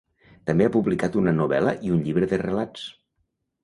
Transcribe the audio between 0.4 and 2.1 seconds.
També ha publicat una novel·la i un